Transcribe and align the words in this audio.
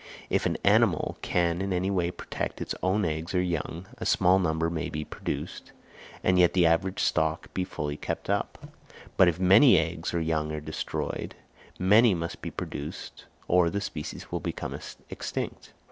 If 0.31 0.47
an 0.47 0.57
animal 0.63 1.19
can 1.21 1.61
in 1.61 1.71
any 1.71 1.91
way 1.91 2.09
protect 2.09 2.59
its 2.59 2.73
own 2.81 3.05
eggs 3.05 3.35
or 3.35 3.41
young, 3.43 3.85
a 3.99 4.05
small 4.07 4.39
number 4.39 4.67
may 4.71 4.89
be 4.89 5.05
produced, 5.05 5.73
and 6.23 6.39
yet 6.39 6.53
the 6.53 6.65
average 6.65 6.99
stock 6.99 7.53
be 7.53 7.63
fully 7.63 7.97
kept 7.97 8.27
up; 8.27 8.71
but 9.15 9.27
if 9.27 9.39
many 9.39 9.77
eggs 9.77 10.11
or 10.11 10.19
young 10.19 10.51
are 10.53 10.59
destroyed, 10.59 11.35
many 11.77 12.15
must 12.15 12.41
be 12.41 12.49
produced 12.49 13.25
or 13.47 13.69
the 13.69 13.79
species 13.79 14.31
will 14.31 14.39
become 14.39 14.73
extinct. 15.11 15.71